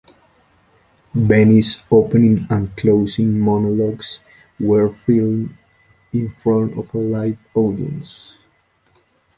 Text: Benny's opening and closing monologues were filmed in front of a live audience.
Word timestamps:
Benny's 1.13 1.83
opening 1.91 2.47
and 2.49 2.75
closing 2.75 3.39
monologues 3.39 4.19
were 4.59 4.89
filmed 4.91 5.55
in 6.11 6.27
front 6.31 6.75
of 6.75 6.91
a 6.95 6.97
live 6.97 7.37
audience. 7.53 8.39